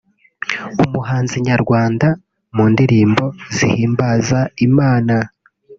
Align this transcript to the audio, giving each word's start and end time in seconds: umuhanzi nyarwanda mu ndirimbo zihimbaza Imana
umuhanzi 0.83 1.35
nyarwanda 1.47 2.07
mu 2.55 2.65
ndirimbo 2.71 3.23
zihimbaza 3.55 4.39
Imana 4.67 5.15